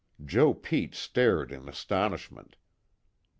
[0.25, 2.55] Joe Pete stared in astonishment.